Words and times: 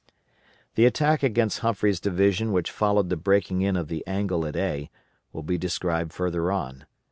The 0.73 0.87
attack 0.87 1.21
against 1.21 1.59
Humphreys' 1.59 1.99
division 1.99 2.51
which 2.51 2.71
followed 2.71 3.09
the 3.11 3.15
breaking 3.15 3.61
in 3.61 3.75
of 3.77 3.87
the 3.87 4.03
angle 4.07 4.47
at 4.47 4.55
A 4.55 4.89
will 5.31 5.43
be 5.43 5.59
described 5.59 6.11
further 6.11 6.51
on. 6.51 6.85